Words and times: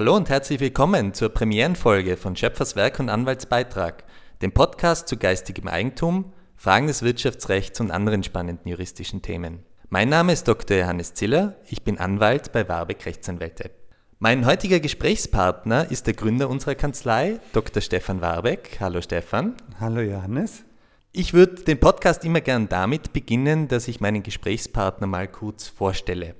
Hallo 0.00 0.16
und 0.16 0.30
herzlich 0.30 0.60
willkommen 0.60 1.12
zur 1.12 1.28
Premierenfolge 1.28 2.16
von 2.16 2.34
Schöpfers 2.34 2.74
Werk 2.74 3.00
und 3.00 3.10
Anwaltsbeitrag, 3.10 4.04
dem 4.40 4.50
Podcast 4.50 5.08
zu 5.08 5.18
geistigem 5.18 5.68
Eigentum, 5.68 6.32
Fragen 6.56 6.86
des 6.86 7.02
Wirtschaftsrechts 7.02 7.80
und 7.80 7.90
anderen 7.90 8.22
spannenden 8.22 8.66
juristischen 8.66 9.20
Themen. 9.20 9.58
Mein 9.90 10.08
Name 10.08 10.32
ist 10.32 10.48
Dr. 10.48 10.78
Johannes 10.78 11.12
Ziller, 11.12 11.56
ich 11.68 11.82
bin 11.82 11.98
Anwalt 11.98 12.50
bei 12.50 12.66
Warbeck 12.66 13.04
Rechtsanwälte. 13.04 13.72
Mein 14.18 14.46
heutiger 14.46 14.80
Gesprächspartner 14.80 15.90
ist 15.90 16.06
der 16.06 16.14
Gründer 16.14 16.48
unserer 16.48 16.76
Kanzlei, 16.76 17.38
Dr. 17.52 17.82
Stefan 17.82 18.22
Warbeck. 18.22 18.78
Hallo 18.80 19.02
Stefan. 19.02 19.54
Hallo 19.80 20.00
Johannes. 20.00 20.64
Ich 21.12 21.34
würde 21.34 21.56
den 21.64 21.78
Podcast 21.78 22.24
immer 22.24 22.40
gern 22.40 22.70
damit 22.70 23.12
beginnen, 23.12 23.68
dass 23.68 23.86
ich 23.86 24.00
meinen 24.00 24.22
Gesprächspartner 24.22 25.06
mal 25.06 25.28
kurz 25.28 25.68
vorstelle. 25.68 26.36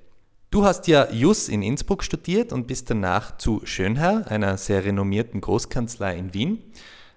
Du 0.53 0.65
hast 0.65 0.89
ja 0.89 1.09
Jus 1.13 1.49
in 1.49 1.63
Innsbruck 1.63 2.03
studiert 2.03 2.53
und 2.53 2.67
bist 2.67 2.91
danach 2.91 3.39
zu 3.39 3.61
Schönherr, 3.63 4.27
einer 4.29 4.57
sehr 4.57 4.85
renommierten 4.85 5.41
Großkanzlei 5.41 6.17
in 6.17 6.35
Wien, 6.35 6.59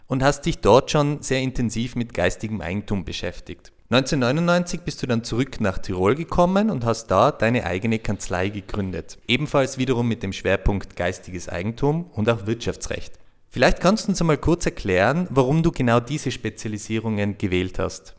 und 0.05 0.21
hast 0.21 0.45
dich 0.45 0.59
dort 0.59 0.91
schon 0.91 1.23
sehr 1.23 1.41
intensiv 1.41 1.95
mit 1.95 2.13
geistigem 2.13 2.61
Eigentum 2.61 3.05
beschäftigt. 3.05 3.71
1999 3.89 4.81
bist 4.81 5.01
du 5.01 5.07
dann 5.07 5.23
zurück 5.23 5.59
nach 5.61 5.79
Tirol 5.79 6.13
gekommen 6.13 6.69
und 6.69 6.85
hast 6.85 7.07
da 7.07 7.31
deine 7.31 7.65
eigene 7.65 7.97
Kanzlei 7.97 8.49
gegründet. 8.49 9.17
Ebenfalls 9.27 9.79
wiederum 9.79 10.07
mit 10.07 10.21
dem 10.21 10.31
Schwerpunkt 10.31 10.95
geistiges 10.95 11.49
Eigentum 11.49 12.11
und 12.13 12.29
auch 12.29 12.45
Wirtschaftsrecht. 12.45 13.13
Vielleicht 13.49 13.79
kannst 13.79 14.05
du 14.05 14.11
uns 14.11 14.21
einmal 14.21 14.37
kurz 14.37 14.67
erklären, 14.67 15.27
warum 15.31 15.63
du 15.63 15.71
genau 15.71 15.99
diese 15.99 16.29
Spezialisierungen 16.29 17.39
gewählt 17.39 17.79
hast. 17.79 18.15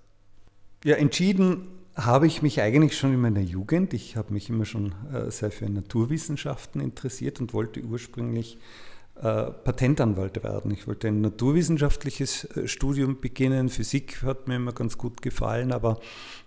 Ja, 0.85 0.97
entschieden 0.97 1.69
habe 1.97 2.27
ich 2.27 2.43
mich 2.43 2.61
eigentlich 2.61 2.97
schon 2.97 3.15
in 3.15 3.21
meiner 3.21 3.41
Jugend. 3.41 3.95
Ich 3.95 4.17
habe 4.17 4.33
mich 4.33 4.49
immer 4.49 4.65
schon 4.65 4.95
äh, 5.13 5.31
sehr 5.31 5.51
für 5.51 5.69
Naturwissenschaften 5.69 6.81
interessiert 6.81 7.41
und 7.41 7.55
wollte 7.55 7.83
ursprünglich 7.83 8.59
äh, 9.17 9.45
Patentanwalt 9.51 10.43
werden. 10.43 10.73
Ich 10.73 10.89
wollte 10.89 11.09
ein 11.09 11.21
naturwissenschaftliches 11.21 12.45
äh, 12.57 12.67
Studium 12.67 13.21
beginnen. 13.21 13.69
Physik 13.69 14.23
hat 14.23 14.49
mir 14.49 14.57
immer 14.57 14.73
ganz 14.73 14.99
gut 14.99 15.23
gefallen, 15.23 15.71
aber 15.73 16.01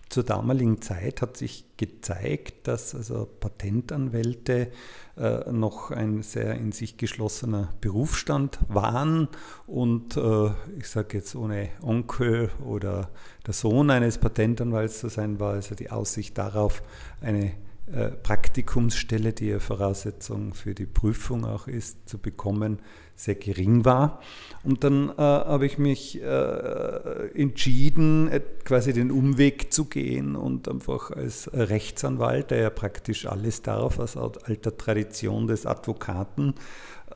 zur 0.09 0.23
damaligen 0.23 0.81
Zeit 0.81 1.21
hat 1.21 1.37
sich 1.37 1.65
gezeigt, 1.77 2.67
dass 2.67 2.95
also 2.95 3.27
Patentanwälte 3.39 4.71
äh, 5.17 5.51
noch 5.51 5.91
ein 5.91 6.21
sehr 6.23 6.55
in 6.55 6.71
sich 6.71 6.97
geschlossener 6.97 7.73
Berufsstand 7.81 8.59
waren 8.67 9.27
und 9.65 10.15
äh, 10.17 10.51
ich 10.77 10.87
sage 10.87 11.17
jetzt 11.17 11.35
ohne 11.35 11.69
Onkel 11.81 12.49
oder 12.65 13.09
der 13.45 13.53
Sohn 13.53 13.89
eines 13.89 14.17
Patentanwalts 14.17 14.99
zu 14.99 15.09
sein, 15.09 15.39
war 15.39 15.53
also 15.53 15.75
die 15.75 15.91
Aussicht 15.91 16.37
darauf, 16.37 16.81
eine 17.21 17.53
äh, 17.91 18.09
Praktikumsstelle, 18.09 19.31
die 19.31 19.47
ja 19.47 19.59
Voraussetzung 19.59 20.53
für 20.53 20.75
die 20.75 20.85
Prüfung 20.85 21.45
auch 21.45 21.67
ist, 21.67 22.09
zu 22.09 22.17
bekommen, 22.17 22.79
sehr 23.15 23.35
gering 23.35 23.85
war. 23.85 24.21
Und 24.63 24.83
dann 24.83 25.09
äh, 25.09 25.21
habe 25.21 25.65
ich 25.65 25.77
mich 25.77 26.21
äh, 26.21 27.29
entschieden, 27.33 28.27
äh, 28.29 28.41
quasi 28.65 28.91
den 28.91 29.09
Umweg 29.09 29.71
zu 29.73 29.85
gehen 29.85 30.35
und 30.35 30.67
einfach 30.67 31.11
als 31.11 31.49
Rechtsanwalt, 31.53 32.51
der 32.51 32.59
ja 32.59 32.69
praktisch 32.69 33.25
alles 33.25 33.61
darf, 33.61 33.99
aus 33.99 34.17
alter 34.17 34.77
Tradition 34.77 35.47
des 35.47 35.65
Advokaten, 35.65 36.55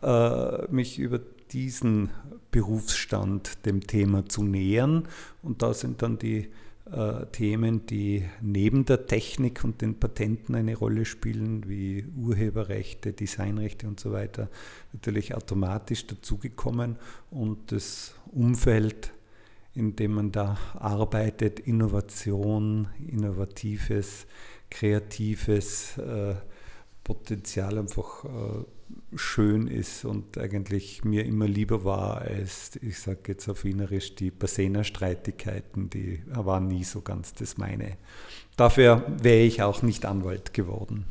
äh, 0.01 0.71
mich 0.71 0.99
über 0.99 1.19
diesen 1.51 2.11
Berufsstand 2.51 3.65
dem 3.65 3.81
Thema 3.81 4.25
zu 4.25 4.43
nähern. 4.43 5.07
Und 5.43 5.61
da 5.61 5.73
sind 5.73 6.01
dann 6.01 6.17
die 6.17 6.49
äh, 6.91 7.25
Themen, 7.27 7.85
die 7.85 8.25
neben 8.41 8.85
der 8.85 9.07
Technik 9.07 9.63
und 9.63 9.81
den 9.81 9.99
Patenten 9.99 10.55
eine 10.55 10.75
Rolle 10.75 11.05
spielen, 11.05 11.69
wie 11.69 12.05
Urheberrechte, 12.17 13.13
Designrechte 13.13 13.87
und 13.87 13.99
so 13.99 14.11
weiter, 14.11 14.49
natürlich 14.91 15.33
automatisch 15.33 16.05
dazugekommen 16.07 16.97
und 17.29 17.71
das 17.71 18.15
Umfeld, 18.31 19.11
in 19.73 19.95
dem 19.95 20.13
man 20.13 20.31
da 20.31 20.57
arbeitet, 20.73 21.61
Innovation, 21.61 22.89
innovatives, 23.07 24.25
kreatives 24.69 25.97
äh, 25.97 26.35
Potenzial 27.03 27.77
einfach 27.77 28.25
äh, 28.25 28.63
schön 29.15 29.67
ist 29.67 30.05
und 30.05 30.37
eigentlich 30.37 31.03
mir 31.03 31.25
immer 31.25 31.47
lieber 31.47 31.83
war 31.83 32.21
als, 32.21 32.77
ich 32.81 32.99
sage 32.99 33.19
jetzt 33.27 33.49
auf 33.49 33.63
Wienerisch, 33.63 34.15
die 34.15 34.31
Basena-Streitigkeiten, 34.31 35.89
die 35.89 36.23
waren 36.27 36.67
nie 36.67 36.83
so 36.83 37.01
ganz 37.01 37.33
das 37.33 37.57
meine. 37.57 37.97
Dafür 38.57 39.05
wäre 39.21 39.41
ich 39.41 39.61
auch 39.61 39.81
nicht 39.81 40.05
Anwalt 40.05 40.53
geworden. 40.53 41.05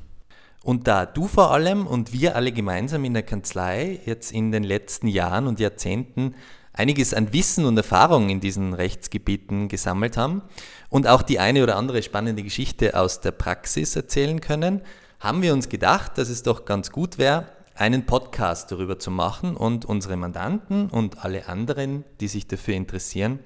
Und 0.62 0.86
da 0.86 1.06
du 1.06 1.26
vor 1.26 1.52
allem 1.52 1.86
und 1.86 2.12
wir 2.12 2.36
alle 2.36 2.52
gemeinsam 2.52 3.04
in 3.04 3.14
der 3.14 3.22
Kanzlei 3.22 4.00
jetzt 4.04 4.32
in 4.32 4.52
den 4.52 4.64
letzten 4.64 5.08
Jahren 5.08 5.47
und 5.47 5.58
Jahrzehnten 5.58 6.34
einiges 6.72 7.14
an 7.14 7.32
Wissen 7.32 7.64
und 7.64 7.76
Erfahrung 7.76 8.28
in 8.28 8.41
diesen 8.41 8.74
Rechtsgebieten 8.74 9.68
gesammelt 9.68 10.16
haben 10.16 10.42
und 10.88 11.06
auch 11.06 11.22
die 11.22 11.38
eine 11.38 11.62
oder 11.62 11.76
andere 11.76 12.02
spannende 12.02 12.42
Geschichte 12.42 12.98
aus 12.98 13.20
der 13.20 13.32
Praxis 13.32 13.97
erzählen 13.97 14.41
können, 14.41 14.82
haben 15.18 15.42
wir 15.42 15.52
uns 15.52 15.68
gedacht, 15.68 16.16
dass 16.18 16.28
es 16.28 16.42
doch 16.42 16.64
ganz 16.64 16.91
gut 16.92 17.18
wäre, 17.18 17.47
einen 17.80 18.04
Podcast 18.04 18.70
darüber 18.70 18.98
zu 18.98 19.10
machen 19.10 19.56
und 19.56 19.86
unsere 19.86 20.16
Mandanten 20.16 20.91
und 20.91 21.24
alle 21.24 21.48
anderen, 21.48 22.04
die 22.20 22.28
sich 22.28 22.46
dafür 22.46 22.74
interessieren, 22.74 23.38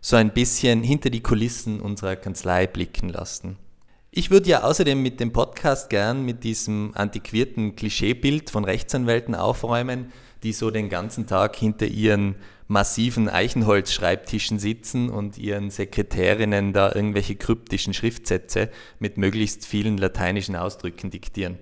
so 0.00 0.14
ein 0.14 0.32
bisschen 0.32 0.84
hinter 0.84 1.10
die 1.10 1.22
Kulissen 1.22 1.80
unserer 1.80 2.14
Kanzlei 2.14 2.68
blicken 2.68 3.08
lassen. 3.08 3.58
Ich 4.12 4.30
würde 4.30 4.50
ja 4.50 4.62
außerdem 4.62 5.02
mit 5.02 5.18
dem 5.18 5.32
Podcast 5.32 5.90
gern 5.90 6.24
mit 6.24 6.44
diesem 6.44 6.92
antiquierten 6.94 7.74
Klischeebild 7.74 8.50
von 8.50 8.64
Rechtsanwälten 8.64 9.34
aufräumen, 9.34 10.12
die 10.44 10.52
so 10.52 10.70
den 10.70 10.88
ganzen 10.88 11.26
Tag 11.26 11.56
hinter 11.56 11.86
ihren 11.86 12.36
massiven 12.68 13.28
Eichenholzschreibtischen 13.28 14.58
sitzen 14.58 15.10
und 15.10 15.38
ihren 15.38 15.70
Sekretärinnen 15.70 16.72
da 16.72 16.94
irgendwelche 16.94 17.34
kryptischen 17.34 17.94
Schriftsätze 17.94 18.70
mit 19.00 19.18
möglichst 19.18 19.66
vielen 19.66 19.98
lateinischen 19.98 20.54
Ausdrücken 20.54 21.10
diktieren. 21.10 21.58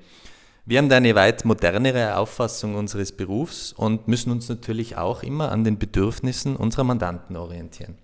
Wir 0.70 0.78
haben 0.78 0.88
da 0.88 0.98
eine 0.98 1.16
weit 1.16 1.44
modernere 1.44 2.16
Auffassung 2.16 2.76
unseres 2.76 3.10
Berufs 3.10 3.72
und 3.72 4.06
müssen 4.06 4.31
uns 4.31 4.48
natürlich 4.48 4.97
auch 4.97 5.25
immer 5.25 5.50
an 5.50 5.64
den 5.64 5.81
Bedürfnissen 5.81 6.54
unserer 6.54 6.84
Mandanten 6.84 7.34
orientieren. 7.34 7.98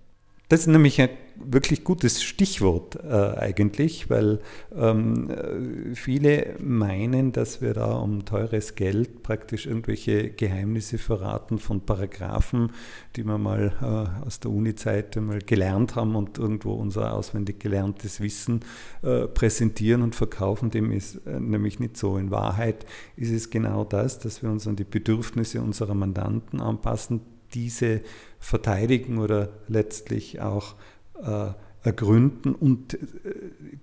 Das 0.49 0.61
ist 0.61 0.67
nämlich 0.67 1.01
ein 1.01 1.09
wirklich 1.35 1.83
gutes 1.83 2.23
Stichwort 2.23 2.95
äh, 2.95 3.11
eigentlich, 3.11 4.09
weil 4.09 4.39
ähm, 4.73 5.29
äh, 5.29 5.93
viele 5.93 6.55
meinen, 6.59 7.33
dass 7.33 7.61
wir 7.61 7.73
da 7.73 7.97
um 7.97 8.23
teures 8.23 8.75
Geld 8.75 9.23
praktisch 9.23 9.65
irgendwelche 9.65 10.29
Geheimnisse 10.29 10.97
verraten 10.97 11.59
von 11.59 11.81
Paragraphen, 11.81 12.71
die 13.17 13.25
wir 13.25 13.37
mal 13.37 13.73
äh, 13.81 14.25
aus 14.25 14.39
der 14.39 14.51
Uni-Zeit 14.51 15.19
gelernt 15.45 15.95
haben 15.95 16.15
und 16.15 16.37
irgendwo 16.37 16.73
unser 16.73 17.13
auswendig 17.13 17.59
gelerntes 17.59 18.21
Wissen 18.21 18.61
äh, 19.03 19.27
präsentieren 19.27 20.01
und 20.01 20.15
verkaufen. 20.15 20.71
Dem 20.71 20.93
ist 20.93 21.27
äh, 21.27 21.41
nämlich 21.41 21.81
nicht 21.81 21.97
so. 21.97 22.17
In 22.17 22.31
Wahrheit 22.31 22.85
ist 23.17 23.31
es 23.31 23.49
genau 23.49 23.83
das, 23.83 24.19
dass 24.19 24.41
wir 24.41 24.49
uns 24.49 24.65
an 24.65 24.77
die 24.77 24.85
Bedürfnisse 24.85 25.61
unserer 25.61 25.93
Mandanten 25.93 26.61
anpassen, 26.61 27.19
diese 27.53 28.01
verteidigen 28.39 29.17
oder 29.17 29.49
letztlich 29.67 30.41
auch 30.41 30.75
äh, 31.21 31.51
ergründen 31.83 32.53
und 32.53 32.95
äh, 32.95 32.97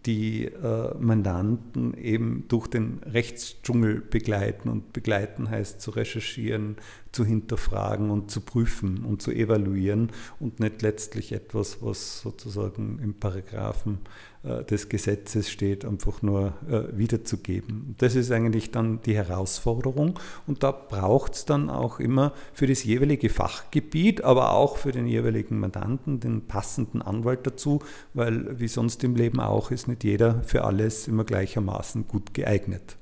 die 0.06 0.44
äh, 0.44 0.94
Mandanten 0.98 1.94
eben 1.94 2.44
durch 2.48 2.66
den 2.66 3.00
Rechtsdschungel 3.04 4.00
begleiten. 4.00 4.68
Und 4.68 4.92
begleiten 4.92 5.50
heißt 5.50 5.80
zu 5.80 5.90
recherchieren, 5.90 6.76
zu 7.14 7.24
hinterfragen 7.24 8.10
und 8.10 8.30
zu 8.30 8.40
prüfen 8.40 9.04
und 9.04 9.22
zu 9.22 9.30
evaluieren 9.30 10.10
und 10.40 10.60
nicht 10.60 10.82
letztlich 10.82 11.32
etwas, 11.32 11.78
was 11.80 12.20
sozusagen 12.20 12.98
im 13.02 13.14
Paragraphen 13.14 14.00
äh, 14.42 14.64
des 14.64 14.88
Gesetzes 14.88 15.48
steht, 15.48 15.84
einfach 15.84 16.22
nur 16.22 16.54
äh, 16.68 16.96
wiederzugeben. 16.96 17.94
Das 17.98 18.14
ist 18.14 18.30
eigentlich 18.30 18.72
dann 18.72 19.00
die 19.02 19.14
Herausforderung 19.14 20.18
und 20.46 20.62
da 20.62 20.72
braucht 20.72 21.34
es 21.34 21.44
dann 21.44 21.70
auch 21.70 22.00
immer 22.00 22.32
für 22.52 22.66
das 22.66 22.84
jeweilige 22.84 23.30
Fachgebiet, 23.30 24.24
aber 24.24 24.52
auch 24.52 24.76
für 24.76 24.92
den 24.92 25.06
jeweiligen 25.06 25.60
Mandanten 25.60 26.20
den 26.20 26.46
passenden 26.46 27.00
Anwalt 27.00 27.46
dazu, 27.46 27.80
weil 28.12 28.58
wie 28.58 28.68
sonst 28.68 29.04
im 29.04 29.14
Leben 29.14 29.40
auch 29.40 29.70
ist 29.70 29.88
nicht 29.88 30.04
jeder 30.04 30.42
für 30.42 30.64
alles 30.64 31.08
immer 31.08 31.24
gleichermaßen 31.24 32.08
gut 32.08 32.34
geeignet. 32.34 32.96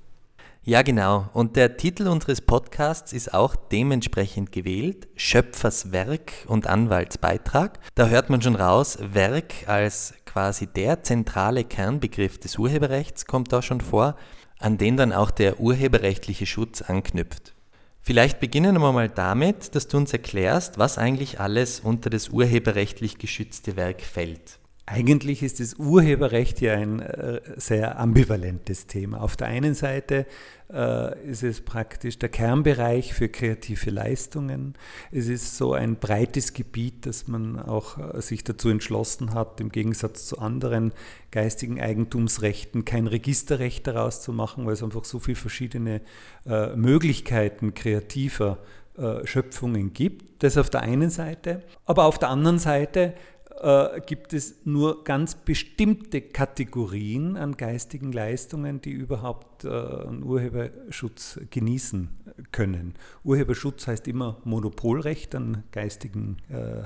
Ja, 0.64 0.82
genau. 0.82 1.28
Und 1.32 1.56
der 1.56 1.76
Titel 1.76 2.06
unseres 2.06 2.40
Podcasts 2.40 3.12
ist 3.12 3.34
auch 3.34 3.56
dementsprechend 3.56 4.52
gewählt, 4.52 5.08
Schöpferswerk 5.16 6.32
und 6.46 6.68
Anwaltsbeitrag. 6.68 7.80
Da 7.96 8.06
hört 8.06 8.30
man 8.30 8.42
schon 8.42 8.54
raus, 8.54 8.96
Werk 9.00 9.66
als 9.66 10.14
quasi 10.24 10.68
der 10.68 11.02
zentrale 11.02 11.64
Kernbegriff 11.64 12.38
des 12.38 12.58
Urheberrechts 12.58 13.26
kommt 13.26 13.52
da 13.52 13.60
schon 13.60 13.80
vor, 13.80 14.14
an 14.60 14.78
den 14.78 14.96
dann 14.96 15.12
auch 15.12 15.32
der 15.32 15.58
urheberrechtliche 15.58 16.46
Schutz 16.46 16.80
anknüpft. 16.80 17.54
Vielleicht 18.00 18.38
beginnen 18.38 18.80
wir 18.80 18.92
mal 18.92 19.08
damit, 19.08 19.74
dass 19.74 19.88
du 19.88 19.96
uns 19.96 20.12
erklärst, 20.12 20.78
was 20.78 20.96
eigentlich 20.96 21.40
alles 21.40 21.80
unter 21.80 22.08
das 22.08 22.28
urheberrechtlich 22.28 23.18
geschützte 23.18 23.74
Werk 23.74 24.00
fällt. 24.00 24.60
Eigentlich 24.84 25.44
ist 25.44 25.60
das 25.60 25.74
Urheberrecht 25.74 26.60
ja 26.60 26.74
ein 26.74 26.98
äh, 26.98 27.40
sehr 27.56 28.00
ambivalentes 28.00 28.88
Thema. 28.88 29.20
Auf 29.20 29.36
der 29.36 29.46
einen 29.46 29.74
Seite 29.74 30.26
äh, 30.72 31.30
ist 31.30 31.44
es 31.44 31.60
praktisch 31.60 32.18
der 32.18 32.28
Kernbereich 32.28 33.14
für 33.14 33.28
kreative 33.28 33.90
Leistungen. 33.90 34.74
Es 35.12 35.28
ist 35.28 35.56
so 35.56 35.72
ein 35.72 35.96
breites 35.96 36.52
Gebiet, 36.52 37.06
dass 37.06 37.28
man 37.28 37.60
auch 37.60 38.16
äh, 38.16 38.20
sich 38.20 38.42
dazu 38.42 38.70
entschlossen 38.70 39.34
hat, 39.34 39.60
im 39.60 39.70
Gegensatz 39.70 40.26
zu 40.26 40.40
anderen 40.40 40.92
geistigen 41.30 41.80
Eigentumsrechten 41.80 42.84
kein 42.84 43.06
Registerrecht 43.06 43.86
daraus 43.86 44.20
zu 44.20 44.32
machen, 44.32 44.66
weil 44.66 44.72
es 44.72 44.82
einfach 44.82 45.04
so 45.04 45.18
viele 45.18 45.36
verschiedene 45.36 46.02
Möglichkeiten 46.74 47.72
kreativer 47.72 48.58
Schöpfungen 49.24 49.94
gibt. 49.94 50.42
Das 50.42 50.58
auf 50.58 50.68
der 50.68 50.82
einen 50.82 51.08
Seite. 51.08 51.62
Aber 51.86 52.04
auf 52.04 52.18
der 52.18 52.28
anderen 52.28 52.58
Seite 52.58 53.14
äh, 53.60 54.00
gibt 54.06 54.32
es 54.32 54.64
nur 54.64 55.04
ganz 55.04 55.34
bestimmte 55.34 56.20
Kategorien 56.20 57.36
an 57.36 57.56
geistigen 57.56 58.12
Leistungen, 58.12 58.80
die 58.80 58.90
überhaupt 58.90 59.64
äh, 59.64 59.68
einen 59.68 60.22
Urheberschutz 60.22 61.40
genießen 61.50 62.08
können. 62.50 62.94
Urheberschutz 63.24 63.86
heißt 63.86 64.08
immer 64.08 64.38
Monopolrecht 64.44 65.34
an 65.34 65.64
geistigen 65.72 66.38
äh, 66.48 66.84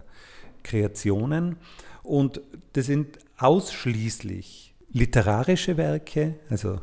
Kreationen 0.62 1.56
und 2.02 2.40
das 2.72 2.86
sind 2.86 3.19
ausschließlich 3.38 4.74
literarische 4.90 5.76
Werke, 5.76 6.36
also 6.48 6.80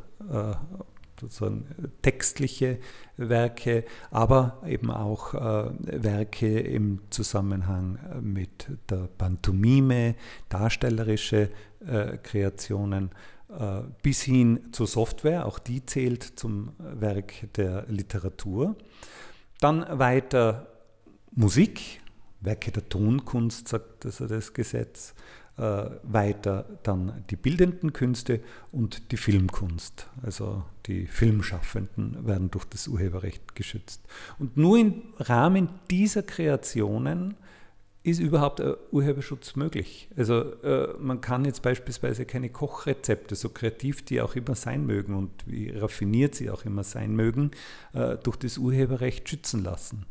sozusagen 1.23 1.65
textliche 2.01 2.79
Werke, 3.17 3.85
aber 4.11 4.61
eben 4.65 4.91
auch 4.91 5.33
äh, 5.33 5.71
Werke 6.03 6.59
im 6.59 7.01
Zusammenhang 7.09 7.99
mit 8.21 8.67
der 8.89 9.07
Pantomime, 9.17 10.15
darstellerische 10.49 11.49
äh, 11.85 12.17
Kreationen, 12.17 13.11
äh, 13.49 13.81
bis 14.01 14.21
hin 14.21 14.59
zur 14.71 14.87
Software, 14.87 15.45
auch 15.45 15.59
die 15.59 15.85
zählt 15.85 16.23
zum 16.23 16.73
Werk 16.77 17.53
der 17.55 17.85
Literatur. 17.87 18.75
Dann 19.59 19.85
weiter 19.99 20.67
Musik, 21.31 22.01
Werke 22.41 22.71
der 22.71 22.87
Tonkunst, 22.89 23.67
sagt 23.67 24.05
also 24.05 24.27
das 24.27 24.53
Gesetz, 24.53 25.11
äh, 25.11 25.42
weiter 25.55 26.65
dann 26.81 27.23
die 27.29 27.35
bildenden 27.35 27.93
Künste 27.93 28.39
und 28.71 29.11
die 29.11 29.17
Filmkunst. 29.17 30.09
Also 30.23 30.63
die 30.87 31.05
Filmschaffenden 31.05 32.25
werden 32.25 32.49
durch 32.49 32.65
das 32.65 32.87
Urheberrecht 32.87 33.53
geschützt. 33.53 34.01
Und 34.39 34.57
nur 34.57 34.79
im 34.79 35.03
Rahmen 35.19 35.69
dieser 35.91 36.23
Kreationen 36.23 37.35
ist 38.03 38.19
überhaupt 38.19 38.61
Urheberschutz 38.91 39.55
möglich. 39.55 40.09
Also 40.17 40.61
äh, 40.61 40.93
man 40.99 41.21
kann 41.21 41.45
jetzt 41.45 41.61
beispielsweise 41.61 42.25
keine 42.25 42.49
Kochrezepte, 42.49 43.35
so 43.35 43.49
kreativ 43.49 44.03
die 44.03 44.21
auch 44.21 44.35
immer 44.35 44.55
sein 44.55 44.85
mögen 44.85 45.15
und 45.15 45.31
wie 45.45 45.69
raffiniert 45.69 46.35
sie 46.35 46.49
auch 46.49 46.65
immer 46.65 46.83
sein 46.83 47.15
mögen, 47.15 47.51
äh, 47.93 48.17
durch 48.17 48.35
das 48.35 48.57
Urheberrecht 48.57 49.29
schützen 49.29 49.63
lassen. 49.63 50.05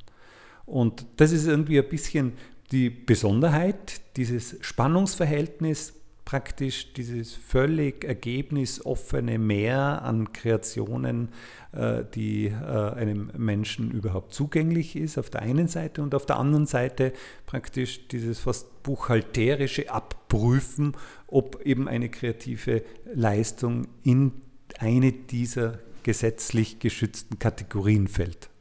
Und 0.64 1.04
das 1.16 1.32
ist 1.32 1.46
irgendwie 1.46 1.78
ein 1.78 1.88
bisschen 1.88 2.32
die 2.72 2.90
Besonderheit, 2.90 4.00
dieses 4.16 4.56
Spannungsverhältnis, 4.62 5.94
praktisch 6.24 6.92
dieses 6.94 7.34
völlig 7.34 8.04
ergebnisoffene 8.04 9.38
Meer 9.38 10.02
an 10.02 10.32
Kreationen, 10.32 11.28
äh, 11.72 12.04
die 12.14 12.46
äh, 12.46 12.52
einem 12.52 13.30
Menschen 13.36 13.90
überhaupt 13.90 14.32
zugänglich 14.32 14.96
ist, 14.96 15.18
auf 15.18 15.30
der 15.30 15.42
einen 15.42 15.68
Seite 15.68 16.02
und 16.02 16.14
auf 16.14 16.24
der 16.24 16.38
anderen 16.38 16.66
Seite 16.66 17.12
praktisch 17.44 18.08
dieses 18.08 18.38
fast 18.38 18.82
buchhalterische 18.82 19.90
Abprüfen, 19.90 20.96
ob 21.26 21.60
eben 21.66 21.88
eine 21.88 22.08
kreative 22.08 22.82
Leistung 23.12 23.88
in 24.04 24.32
eine 24.78 25.12
dieser 25.12 25.80
gesetzlich 26.02 26.78
geschützten 26.78 27.38
Kategorien 27.38 28.08
fällt. 28.08 28.51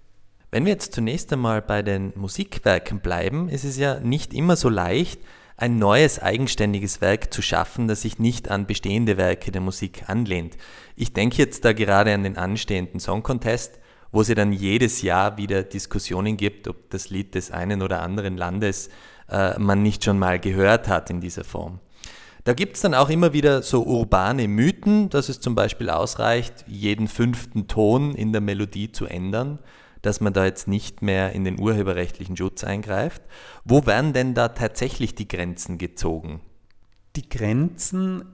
Wenn 0.54 0.66
wir 0.66 0.74
jetzt 0.74 0.94
zunächst 0.94 1.32
einmal 1.32 1.62
bei 1.62 1.82
den 1.82 2.12
Musikwerken 2.18 3.00
bleiben, 3.00 3.48
ist 3.48 3.64
es 3.64 3.78
ja 3.78 4.02
nicht 4.02 4.34
immer 4.34 4.58
so 4.58 4.68
leicht, 4.68 5.22
ein 5.56 5.80
neues 5.80 6.20
eigenständiges 6.20 7.00
Werk 7.00 7.34
zu 7.34 7.42
schaffen, 7.42 7.88
das 7.88 8.02
sich 8.02 8.20
nicht 8.20 8.52
an 8.52 8.66
bestehende 8.66 9.16
Werke 9.16 9.54
der 9.54 9.62
Musik 9.62 10.10
anlehnt. 10.10 10.58
Ich 10.98 11.14
denke 11.14 11.38
jetzt 11.38 11.64
da 11.64 11.72
gerade 11.72 12.14
an 12.14 12.24
den 12.24 12.36
anstehenden 12.36 13.00
Song 13.00 13.24
Contest, 13.24 13.80
wo 14.12 14.20
es 14.20 14.28
ja 14.28 14.36
dann 14.36 14.52
jedes 14.52 15.02
Jahr 15.02 15.38
wieder 15.38 15.64
Diskussionen 15.64 16.36
gibt, 16.36 16.68
ob 16.68 16.90
das 16.90 17.10
Lied 17.10 17.34
des 17.34 17.52
einen 17.52 17.82
oder 17.82 18.02
anderen 18.02 18.36
Landes 18.36 18.90
äh, 19.30 19.58
man 19.58 19.82
nicht 19.82 20.04
schon 20.04 20.20
mal 20.20 20.38
gehört 20.38 20.90
hat 20.90 21.10
in 21.10 21.22
dieser 21.22 21.46
Form. 21.46 21.80
Da 22.44 22.52
gibt 22.52 22.76
es 22.76 22.82
dann 22.82 22.94
auch 22.94 23.10
immer 23.10 23.32
wieder 23.32 23.62
so 23.62 23.86
urbane 23.86 24.50
Mythen, 24.50 25.10
dass 25.10 25.30
es 25.30 25.40
zum 25.40 25.56
Beispiel 25.56 25.90
ausreicht, 25.90 26.66
jeden 26.68 27.08
fünften 27.08 27.68
Ton 27.68 28.16
in 28.16 28.34
der 28.34 28.42
Melodie 28.42 28.92
zu 28.92 29.06
ändern 29.06 29.60
dass 30.02 30.22
man 30.22 30.34
da 30.34 30.46
jetzt 30.46 30.68
nicht 30.68 31.02
mehr 31.02 31.34
in 31.34 31.44
den 31.44 31.60
urheberrechtlichen 31.60 32.38
Schutz 32.38 32.64
eingreift. 32.64 33.22
Wo 33.64 33.86
werden 33.86 34.14
denn 34.14 34.34
da 34.34 34.50
tatsächlich 34.50 35.16
die 35.16 35.28
Grenzen 35.28 35.78
gezogen? 35.78 36.42
Die 37.16 37.28
Grenzen 37.28 38.26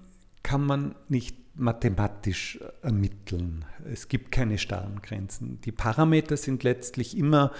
kann 0.44 0.66
man 0.66 0.96
nicht 1.10 1.36
mathematisch 1.56 2.60
ermitteln. 2.82 3.66
Es 3.92 4.08
gibt 4.08 4.32
keine 4.32 4.58
starren 4.58 5.02
Grenzen. 5.02 5.60
Die 5.62 5.72
Parameter 5.72 6.38
sind 6.38 6.64
letztlich 6.64 7.18
immer 7.18 7.52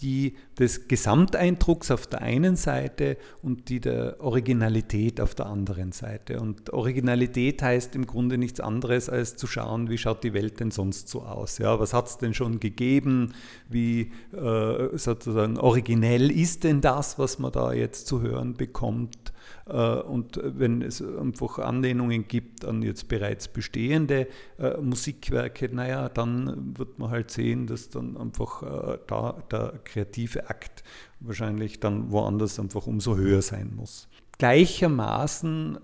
die 0.00 0.34
des 0.58 0.88
Gesamteindrucks 0.88 1.90
auf 1.90 2.06
der 2.06 2.22
einen 2.22 2.56
Seite 2.56 3.16
und 3.42 3.68
die 3.68 3.80
der 3.80 4.16
Originalität 4.20 5.20
auf 5.20 5.34
der 5.34 5.46
anderen 5.46 5.92
Seite. 5.92 6.40
Und 6.40 6.72
Originalität 6.72 7.62
heißt 7.62 7.94
im 7.94 8.06
Grunde 8.06 8.38
nichts 8.38 8.60
anderes, 8.60 9.08
als 9.08 9.36
zu 9.36 9.46
schauen, 9.46 9.90
wie 9.90 9.98
schaut 9.98 10.24
die 10.24 10.34
Welt 10.34 10.60
denn 10.60 10.70
sonst 10.70 11.08
so 11.08 11.22
aus. 11.22 11.58
Ja, 11.58 11.78
was 11.78 11.92
hat 11.92 12.08
es 12.08 12.18
denn 12.18 12.34
schon 12.34 12.60
gegeben? 12.60 13.34
Wie 13.68 14.12
äh, 14.32 14.96
sozusagen 14.96 15.58
originell 15.58 16.30
ist 16.30 16.64
denn 16.64 16.80
das, 16.80 17.18
was 17.18 17.38
man 17.38 17.52
da 17.52 17.72
jetzt 17.72 18.06
zu 18.06 18.20
hören 18.20 18.54
bekommt? 18.54 19.29
Äh, 19.66 19.72
und 19.72 20.40
wenn 20.42 20.82
es 20.82 21.02
einfach 21.02 21.58
Anlehnungen 21.58 22.26
gibt 22.28 22.64
an 22.64 22.82
jetzt 22.82 23.08
bereits 23.08 23.48
bestehende 23.48 24.26
äh, 24.58 24.76
Musikwerke, 24.78 25.68
naja, 25.72 26.08
dann 26.08 26.76
wird 26.76 26.98
man 26.98 27.10
halt 27.10 27.30
sehen, 27.30 27.66
dass 27.66 27.88
dann 27.88 28.16
einfach 28.16 28.62
äh, 28.62 28.98
da 29.06 29.42
der 29.50 29.80
kreative 29.84 30.48
Akt 30.48 30.82
wahrscheinlich 31.20 31.80
dann 31.80 32.10
woanders 32.10 32.58
einfach 32.58 32.86
umso 32.86 33.16
höher 33.16 33.42
sein 33.42 33.72
muss. 33.76 34.08
Gleichermaßen 34.38 35.78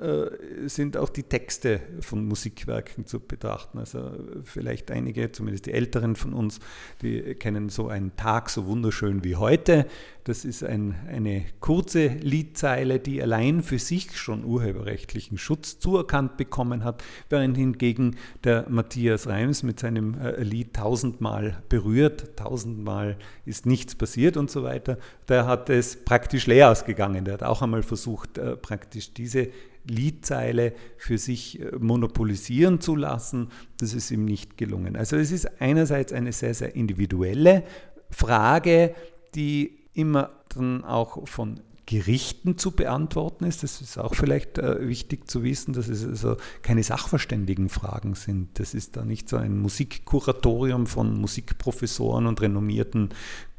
sind 0.64 0.96
auch 0.96 1.10
die 1.10 1.24
Texte 1.24 1.82
von 2.00 2.24
Musikwerken 2.24 3.04
zu 3.04 3.20
betrachten. 3.20 3.76
Also 3.78 4.12
vielleicht 4.44 4.90
einige, 4.90 5.30
zumindest 5.30 5.66
die 5.66 5.72
Älteren 5.72 6.16
von 6.16 6.32
uns, 6.32 6.60
die 7.02 7.34
kennen 7.34 7.68
so 7.68 7.88
einen 7.88 8.16
Tag 8.16 8.48
so 8.48 8.64
wunderschön 8.64 9.24
wie 9.24 9.36
heute. 9.36 9.86
Das 10.26 10.44
ist 10.44 10.64
ein, 10.64 10.96
eine 11.06 11.44
kurze 11.60 12.08
Liedzeile, 12.08 12.98
die 12.98 13.22
allein 13.22 13.62
für 13.62 13.78
sich 13.78 14.18
schon 14.18 14.44
urheberrechtlichen 14.44 15.38
Schutz 15.38 15.78
zuerkannt 15.78 16.36
bekommen 16.36 16.82
hat, 16.82 17.04
während 17.28 17.56
hingegen 17.56 18.16
der 18.42 18.66
Matthias 18.68 19.28
Reims 19.28 19.62
mit 19.62 19.78
seinem 19.78 20.18
äh, 20.18 20.42
Lied 20.42 20.74
tausendmal 20.74 21.62
berührt, 21.68 22.36
tausendmal 22.36 23.18
ist 23.44 23.66
nichts 23.66 23.94
passiert 23.94 24.36
und 24.36 24.50
so 24.50 24.64
weiter, 24.64 24.98
der 25.28 25.46
hat 25.46 25.70
es 25.70 26.04
praktisch 26.04 26.48
leer 26.48 26.72
ausgegangen. 26.72 27.24
Der 27.24 27.34
hat 27.34 27.44
auch 27.44 27.62
einmal 27.62 27.84
versucht, 27.84 28.36
äh, 28.36 28.56
praktisch 28.56 29.14
diese 29.14 29.46
Liedzeile 29.84 30.72
für 30.96 31.18
sich 31.18 31.60
äh, 31.60 31.70
monopolisieren 31.78 32.80
zu 32.80 32.96
lassen. 32.96 33.50
Das 33.78 33.94
ist 33.94 34.10
ihm 34.10 34.24
nicht 34.24 34.56
gelungen. 34.56 34.96
Also 34.96 35.14
es 35.14 35.30
ist 35.30 35.60
einerseits 35.60 36.12
eine 36.12 36.32
sehr, 36.32 36.54
sehr 36.54 36.74
individuelle 36.74 37.62
Frage, 38.10 38.92
die 39.36 39.85
immer 39.96 40.30
dann 40.48 40.84
auch 40.84 41.26
von 41.26 41.60
Gerichten 41.86 42.58
zu 42.58 42.72
beantworten 42.72 43.44
ist. 43.44 43.62
Das 43.62 43.80
ist 43.80 43.96
auch 43.96 44.14
vielleicht 44.14 44.58
äh, 44.58 44.86
wichtig 44.88 45.30
zu 45.30 45.44
wissen, 45.44 45.72
dass 45.72 45.88
es 45.88 46.04
also 46.04 46.36
keine 46.62 46.82
Sachverständigenfragen 46.82 48.14
sind. 48.14 48.58
Das 48.58 48.74
ist 48.74 48.96
da 48.96 49.04
nicht 49.04 49.28
so 49.28 49.36
ein 49.36 49.58
Musikkuratorium 49.58 50.86
von 50.86 51.18
Musikprofessoren 51.20 52.26
und 52.26 52.40
renommierten 52.40 53.10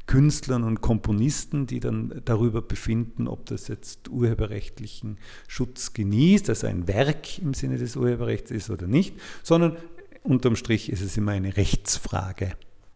Künstlern 0.06 0.64
und 0.64 0.80
Komponisten, 0.80 1.66
die 1.66 1.80
dann 1.80 2.22
darüber 2.24 2.62
befinden, 2.62 3.28
ob 3.28 3.46
das 3.46 3.68
jetzt 3.68 4.08
urheberrechtlichen 4.08 5.18
Schutz 5.46 5.92
genießt, 5.92 6.48
also 6.48 6.66
ein 6.66 6.88
Werk 6.88 7.38
im 7.38 7.52
Sinne 7.52 7.76
des 7.76 7.94
Urheberrechts 7.96 8.50
ist 8.50 8.70
oder 8.70 8.86
nicht, 8.86 9.14
sondern 9.42 9.76
unterm 10.22 10.56
Strich 10.56 10.90
ist 10.90 11.02
es 11.02 11.16
immer 11.16 11.32
eine 11.32 11.56
Rechtsfrage. 11.56 12.52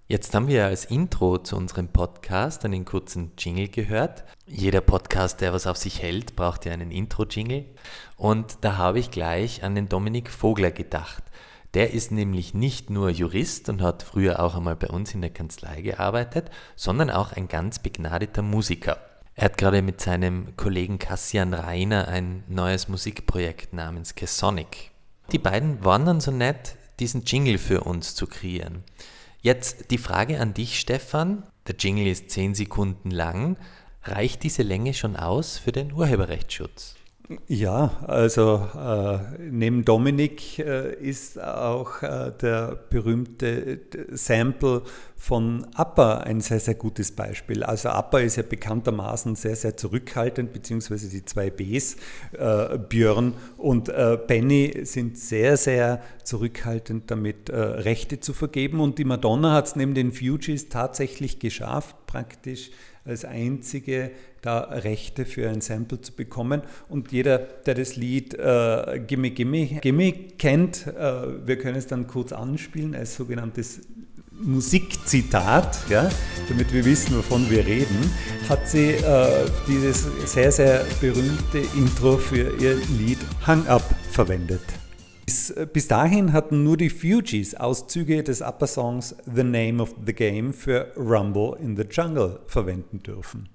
Jetzt 0.08 0.34
haben 0.34 0.48
wir 0.48 0.66
als 0.66 0.84
Intro 0.84 1.38
zu 1.38 1.56
unserem 1.56 1.88
Podcast 1.88 2.64
einen 2.64 2.84
kurzen 2.84 3.32
Jingle 3.38 3.68
gehört. 3.68 4.24
Jeder 4.46 4.80
Podcast, 4.80 5.40
der 5.40 5.52
was 5.52 5.66
auf 5.66 5.76
sich 5.76 6.02
hält, 6.02 6.34
braucht 6.34 6.66
ja 6.66 6.72
einen 6.72 6.90
Intro-Jingle. 6.90 7.64
Und 8.16 8.58
da 8.62 8.76
habe 8.76 8.98
ich 8.98 9.12
gleich 9.12 9.62
an 9.62 9.74
den 9.74 9.88
Dominik 9.88 10.28
Vogler 10.28 10.72
gedacht. 10.72 11.22
Der 11.74 11.92
ist 11.92 12.10
nämlich 12.10 12.52
nicht 12.52 12.90
nur 12.90 13.10
Jurist 13.10 13.68
und 13.68 13.80
hat 13.80 14.02
früher 14.02 14.40
auch 14.42 14.56
einmal 14.56 14.76
bei 14.76 14.88
uns 14.88 15.14
in 15.14 15.22
der 15.22 15.30
Kanzlei 15.30 15.80
gearbeitet, 15.80 16.50
sondern 16.76 17.08
auch 17.08 17.32
ein 17.32 17.48
ganz 17.48 17.78
begnadeter 17.78 18.42
Musiker. 18.42 18.98
Er 19.34 19.46
hat 19.46 19.56
gerade 19.56 19.80
mit 19.80 20.00
seinem 20.00 20.56
Kollegen 20.56 20.98
Cassian 20.98 21.54
Reiner 21.54 22.08
ein 22.08 22.42
neues 22.48 22.88
Musikprojekt 22.88 23.72
namens 23.72 24.14
Kesonic. 24.16 24.90
Die 25.30 25.38
beiden 25.38 25.82
waren 25.84 26.04
dann 26.04 26.20
so 26.20 26.32
nett, 26.32 26.76
diesen 26.98 27.24
Jingle 27.24 27.56
für 27.56 27.84
uns 27.84 28.14
zu 28.14 28.26
kreieren. 28.26 28.84
Jetzt 29.44 29.90
die 29.90 29.98
Frage 29.98 30.38
an 30.38 30.54
dich, 30.54 30.78
Stefan. 30.78 31.42
Der 31.66 31.74
Jingle 31.76 32.06
ist 32.06 32.30
zehn 32.30 32.54
Sekunden 32.54 33.10
lang. 33.10 33.56
Reicht 34.04 34.44
diese 34.44 34.62
Länge 34.62 34.94
schon 34.94 35.16
aus 35.16 35.58
für 35.58 35.72
den 35.72 35.92
Urheberrechtsschutz? 35.92 36.94
Ja, 37.48 37.98
also 38.06 38.68
äh, 38.76 39.18
neben 39.50 39.84
Dominik 39.84 40.58
äh, 40.58 40.94
ist 40.94 41.40
auch 41.40 42.02
äh, 42.02 42.32
der 42.40 42.78
berühmte 42.90 43.46
äh, 43.46 43.78
Sample 44.10 44.82
von 45.16 45.66
Appa 45.74 46.18
ein 46.18 46.40
sehr, 46.40 46.58
sehr 46.58 46.74
gutes 46.74 47.12
Beispiel. 47.12 47.62
Also 47.62 47.90
Appa 47.90 48.18
ist 48.18 48.36
ja 48.36 48.42
bekanntermaßen 48.42 49.36
sehr, 49.36 49.56
sehr 49.56 49.76
zurückhaltend, 49.76 50.52
beziehungsweise 50.52 51.08
die 51.08 51.24
zwei 51.24 51.50
Bs, 51.50 51.96
äh, 52.32 52.78
Björn 52.78 53.34
und 53.56 53.88
äh, 53.88 54.18
Benny 54.26 54.80
sind 54.84 55.18
sehr, 55.18 55.56
sehr 55.56 56.02
zurückhaltend 56.24 57.10
damit, 57.10 57.50
Rechte 57.50 58.20
zu 58.20 58.32
vergeben. 58.32 58.80
Und 58.80 58.98
die 58.98 59.04
Madonna 59.04 59.52
hat 59.52 59.66
es 59.66 59.76
neben 59.76 59.94
den 59.94 60.12
Fugees 60.12 60.68
tatsächlich 60.68 61.38
geschafft, 61.38 61.96
praktisch 62.12 62.70
als 63.04 63.24
einzige 63.24 64.10
da 64.42 64.60
Rechte 64.60 65.24
für 65.24 65.48
ein 65.48 65.60
Sample 65.60 66.00
zu 66.00 66.12
bekommen. 66.12 66.62
Und 66.88 67.10
jeder, 67.10 67.38
der 67.38 67.74
das 67.74 67.96
Lied 67.96 68.34
äh, 68.34 69.00
Gimme 69.06 69.30
Gimme 69.30 69.66
Gimme 69.80 70.12
kennt, 70.38 70.86
äh, 70.86 71.46
wir 71.46 71.58
können 71.58 71.76
es 71.76 71.86
dann 71.86 72.06
kurz 72.06 72.32
anspielen 72.32 72.94
als 72.94 73.16
sogenanntes 73.16 73.80
Musikzitat, 74.30 75.78
ja, 75.88 76.10
damit 76.48 76.72
wir 76.72 76.84
wissen, 76.84 77.16
wovon 77.16 77.48
wir 77.48 77.64
reden, 77.64 78.10
hat 78.48 78.68
sie 78.68 78.90
äh, 78.90 79.46
dieses 79.68 80.06
sehr, 80.26 80.50
sehr 80.50 80.84
berühmte 81.00 81.58
Intro 81.76 82.16
für 82.16 82.56
ihr 82.60 82.74
Lied 82.98 83.18
Hang 83.46 83.66
Up 83.68 83.84
verwendet. 84.10 84.81
Bis, 85.24 85.50
äh, 85.50 85.66
bis, 85.72 85.88
dahin 85.88 86.32
hatten 86.32 86.64
nur 86.64 86.76
die 86.76 86.90
Fugees 86.90 87.54
Auszüge 87.54 88.22
des 88.22 88.40
Upper 88.42 88.66
Songs 88.66 89.14
The 89.24 89.44
Name 89.44 89.82
of 89.82 89.94
the 90.04 90.12
Game 90.12 90.52
für 90.52 90.92
Rumble 90.96 91.56
in 91.60 91.76
the 91.76 91.84
Jungle 91.90 92.40
verwenden 92.46 93.02
dürfen. 93.02 93.48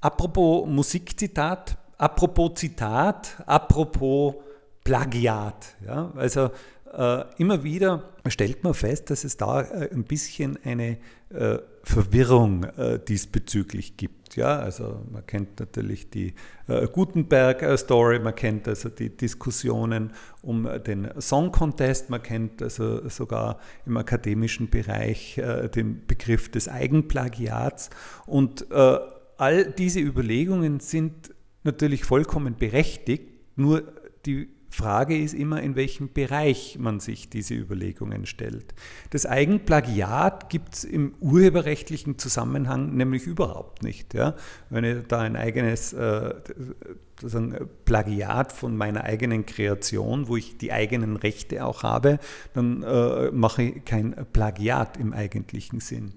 Apropos 0.00 0.66
Musikzitat, 0.66 1.76
apropos 1.98 2.54
Zitat, 2.54 3.42
apropos 3.46 4.34
Plagiat. 4.82 5.76
Ja? 5.86 6.10
Also 6.16 6.50
äh, 6.92 7.24
immer 7.38 7.62
wieder 7.62 8.02
stellt 8.26 8.64
man 8.64 8.74
fest, 8.74 9.10
dass 9.10 9.24
es 9.24 9.36
da 9.36 9.62
äh, 9.62 9.90
ein 9.92 10.04
bisschen 10.04 10.58
eine 10.64 10.98
äh, 11.30 11.58
Verwirrung 11.82 12.64
äh, 12.64 12.98
diesbezüglich 12.98 13.96
gibt. 13.96 14.21
Ja, 14.36 14.58
also 14.58 15.04
man 15.10 15.26
kennt 15.26 15.60
natürlich 15.60 16.10
die 16.10 16.34
äh, 16.66 16.86
Gutenberg-Story, 16.86 18.18
man 18.18 18.34
kennt 18.34 18.66
also 18.68 18.88
die 18.88 19.10
Diskussionen 19.16 20.12
um 20.42 20.68
den 20.86 21.08
Song 21.20 21.52
Contest, 21.52 22.10
man 22.10 22.22
kennt 22.22 22.62
also 22.62 23.08
sogar 23.08 23.58
im 23.86 23.96
akademischen 23.96 24.70
Bereich 24.70 25.38
äh, 25.38 25.68
den 25.68 26.06
Begriff 26.06 26.50
des 26.50 26.68
Eigenplagiats. 26.68 27.90
Und 28.26 28.66
all 28.70 29.64
diese 29.72 30.00
Überlegungen 30.00 30.80
sind 30.80 31.34
natürlich 31.64 32.04
vollkommen 32.04 32.56
berechtigt, 32.56 33.28
nur 33.56 33.82
die 34.26 34.48
Frage 34.72 35.18
ist 35.18 35.34
immer, 35.34 35.62
in 35.62 35.76
welchem 35.76 36.12
Bereich 36.12 36.78
man 36.80 36.98
sich 36.98 37.28
diese 37.28 37.54
Überlegungen 37.54 38.24
stellt. 38.24 38.74
Das 39.10 39.26
Eigenplagiat 39.26 40.48
gibt 40.48 40.74
es 40.74 40.84
im 40.84 41.14
urheberrechtlichen 41.20 42.18
Zusammenhang 42.18 42.96
nämlich 42.96 43.26
überhaupt 43.26 43.82
nicht. 43.82 44.14
Ja? 44.14 44.34
Wenn 44.70 44.84
ich 44.84 45.06
da 45.08 45.20
ein 45.20 45.36
eigenes 45.36 45.92
äh, 45.92 46.34
Plagiat 47.84 48.52
von 48.52 48.74
meiner 48.74 49.04
eigenen 49.04 49.44
Kreation, 49.44 50.26
wo 50.28 50.36
ich 50.38 50.56
die 50.56 50.72
eigenen 50.72 51.16
Rechte 51.16 51.66
auch 51.66 51.82
habe, 51.82 52.18
dann 52.54 52.82
äh, 52.82 53.30
mache 53.30 53.62
ich 53.64 53.84
kein 53.84 54.16
Plagiat 54.32 54.96
im 54.96 55.12
eigentlichen 55.12 55.80
Sinn. 55.80 56.14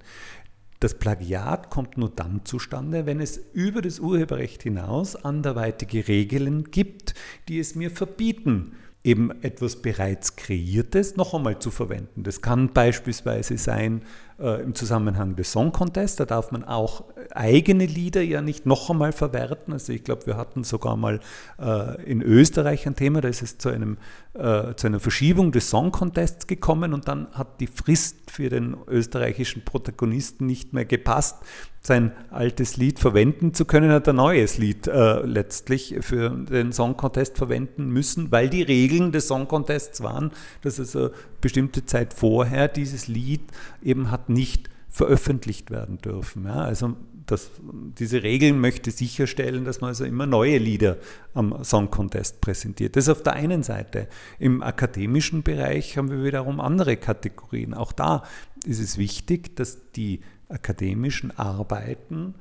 Das 0.80 0.94
Plagiat 0.96 1.70
kommt 1.70 1.98
nur 1.98 2.10
dann 2.10 2.42
zustande, 2.44 3.06
wenn 3.06 3.20
es 3.22 3.40
über 3.54 3.82
das 3.82 4.00
Urheberrecht 4.00 4.64
hinaus 4.64 5.16
anderweitige 5.16 6.08
Regeln 6.08 6.66
gibt, 6.66 7.16
die 7.48 7.60
es 7.60 7.76
mir 7.76 7.92
verbieten, 7.92 8.74
eben 9.04 9.32
etwas 9.44 9.82
bereits 9.82 10.36
Kreiertes 10.36 11.16
noch 11.16 11.34
einmal 11.34 11.60
zu 11.60 11.72
verwenden. 11.72 12.24
Das 12.24 12.42
kann 12.42 12.74
beispielsweise 12.74 13.58
sein 13.58 14.02
äh, 14.40 14.62
im 14.62 14.76
Zusammenhang 14.76 15.36
des 15.36 15.52
Song 15.52 15.72
Contest, 15.72 16.20
da 16.20 16.26
darf 16.26 16.52
man 16.52 16.64
auch 16.64 17.06
eigene 17.32 17.86
Lieder 17.86 18.22
ja 18.22 18.42
nicht 18.42 18.66
noch 18.66 18.90
einmal 18.90 19.12
verwerten. 19.12 19.74
Also 19.74 19.94
ich 19.94 20.04
glaube, 20.04 20.26
wir 20.26 20.38
hatten 20.38 20.64
sogar 20.64 20.98
mal 20.98 21.20
äh, 21.60 22.04
in 22.04 22.22
Österreich 22.22 22.86
ein 22.86 22.96
Thema, 22.96 23.22
da 23.22 23.30
ist 23.30 23.42
es 23.42 23.58
zu, 23.58 23.70
einem, 23.70 23.98
äh, 24.34 24.74
zu 24.76 24.88
einer 24.88 25.00
Verschiebung 25.00 25.52
des 25.52 25.70
Song 25.70 25.92
Contests 25.92 26.48
gekommen 26.48 26.94
und 26.94 27.08
dann 27.08 27.28
hat 27.32 27.60
die 27.60 27.68
Frist 27.68 28.32
für 28.32 28.50
den 28.50 28.76
österreichischen 28.88 29.64
Protagonisten 29.64 30.46
nicht 30.46 30.74
mehr 30.74 30.86
gepasst 30.86 31.38
sein 31.86 32.12
altes 32.32 32.78
Lied 32.78 33.00
verwenden 33.00 33.54
zu 33.54 33.66
können, 33.66 33.92
hat 33.92 34.08
ein 34.08 34.16
neues 34.16 34.58
Lied 34.58 34.88
äh, 34.88 35.22
letztlich 35.22 35.96
für 36.02 36.30
den 36.30 36.72
Song 36.74 36.98
Contest 36.98 37.38
verwenden 37.38 37.90
müssen, 37.90 38.32
weil 38.32 38.50
die 38.50 38.64
Regeln 38.64 39.12
des 39.12 39.28
Song 39.28 39.48
Contests 39.48 40.02
waren, 40.02 40.32
dass 40.62 40.80
also 40.80 41.12
bestimmte 41.42 41.86
Zeit 41.86 42.14
vorher 42.14 42.68
dieses 42.68 43.08
Lied 43.08 43.42
eben 43.84 44.10
hat 44.10 44.25
nicht 44.30 44.70
veröffentlicht 44.90 45.72
werden 45.72 45.98
dürfen. 45.98 46.46
Ja, 46.46 46.56
also 46.56 46.96
das, 47.26 47.52
diese 47.98 48.24
Regeln 48.24 48.60
möchte 48.60 48.92
sicherstellen, 48.92 49.66
dass 49.66 49.82
man 49.82 49.90
also 49.90 50.06
immer 50.06 50.26
neue 50.26 50.58
Lieder 50.58 50.98
am 51.34 51.64
Song 51.64 51.92
Contest 51.92 52.40
präsentiert. 52.40 52.96
Das 52.96 53.06
ist 53.06 53.10
auf 53.10 53.24
der 53.24 53.34
einen 53.34 53.64
Seite. 53.64 54.08
Im 54.40 54.62
akademischen 54.62 55.44
Bereich 55.44 55.98
haben 55.98 56.10
wir 56.10 56.24
wiederum 56.24 56.60
andere 56.60 56.98
Kategorien. 56.98 57.74
Auch 57.74 57.92
da 57.92 58.24
ist 58.66 58.80
es 58.80 58.98
wichtig, 58.98 59.56
dass 59.56 59.92
die 59.92 60.22
akademischen 60.48 61.38
Arbeiten 61.38 62.36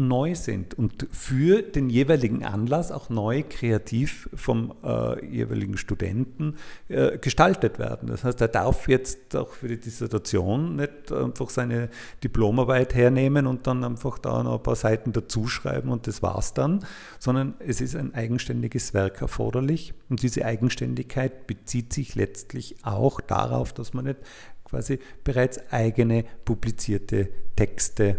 neu 0.00 0.34
sind 0.34 0.74
und 0.74 1.06
für 1.12 1.62
den 1.62 1.90
jeweiligen 1.90 2.44
Anlass 2.44 2.90
auch 2.90 3.10
neu 3.10 3.44
kreativ 3.48 4.28
vom 4.34 4.74
äh, 4.82 5.24
jeweiligen 5.26 5.76
Studenten 5.76 6.56
äh, 6.88 7.18
gestaltet 7.18 7.78
werden. 7.78 8.08
Das 8.08 8.24
heißt, 8.24 8.40
er 8.40 8.48
darf 8.48 8.88
jetzt 8.88 9.36
auch 9.36 9.52
für 9.52 9.68
die 9.68 9.78
Dissertation 9.78 10.76
nicht 10.76 11.12
einfach 11.12 11.50
seine 11.50 11.90
Diplomarbeit 12.24 12.94
hernehmen 12.94 13.46
und 13.46 13.66
dann 13.66 13.84
einfach 13.84 14.18
da 14.18 14.42
noch 14.42 14.56
ein 14.56 14.62
paar 14.62 14.76
Seiten 14.76 15.12
dazuschreiben 15.12 15.90
und 15.90 16.06
das 16.06 16.22
war's 16.22 16.54
dann, 16.54 16.84
sondern 17.18 17.54
es 17.58 17.80
ist 17.80 17.94
ein 17.94 18.14
eigenständiges 18.14 18.94
Werk 18.94 19.20
erforderlich 19.20 19.92
und 20.08 20.22
diese 20.22 20.46
Eigenständigkeit 20.46 21.46
bezieht 21.46 21.92
sich 21.92 22.14
letztlich 22.14 22.76
auch 22.82 23.20
darauf, 23.20 23.74
dass 23.74 23.92
man 23.92 24.06
nicht 24.06 24.18
quasi 24.64 24.98
bereits 25.24 25.60
eigene 25.70 26.24
publizierte 26.44 27.28
Texte 27.56 28.16